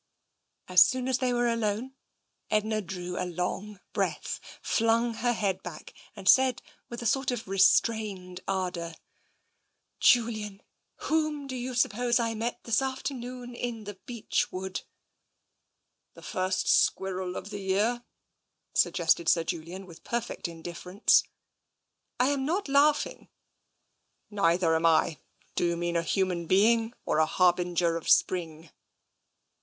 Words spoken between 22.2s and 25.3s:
am not laughing." Neither am I.